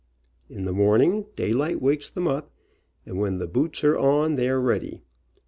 In 0.49 0.65
the 0.65 0.73
mOrning 0.73 1.27
daylight 1.35 1.79
wakes 1.79 2.09
them 2.09 2.27
up, 2.27 2.49
and 3.05 3.19
when 3.19 3.37
the 3.37 3.47
boots 3.47 3.83
are 3.83 3.99
on 3.99 4.33
they 4.33 4.49
are 4.49 4.59
ready. 4.59 5.03